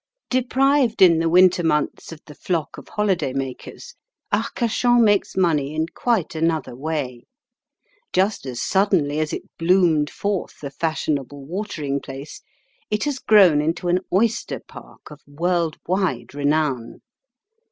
[0.31, 3.93] Deprived in the winter months of the flock of holiday makers,
[4.33, 7.27] Arcachon makes money in quite another way.
[8.11, 12.41] Just as suddenly as it bloomed forth a fashionable watering place,
[12.89, 17.01] it has grown into an oyster park of world wide renown.